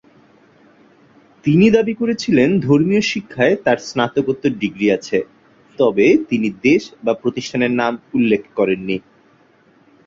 তিনি 1.45 1.65
দাবি 1.69 1.93
করেছিলেন 1.93 2.49
ধর্মীয় 2.59 3.01
শিক্ষায় 3.01 3.55
তার 3.55 3.77
স্নাতকোত্তর 3.77 4.51
ডিগ্রি 4.59 4.87
আছে, 4.91 5.17
তবে 5.79 6.05
তিনি 6.29 6.47
দেশ 6.63 6.81
বা 7.03 7.13
প্রতিষ্ঠানের 7.13 7.71
নাম 7.71 7.93
উল্লেখ 8.13 8.41
করেন 8.55 8.79
নি। 8.83 8.97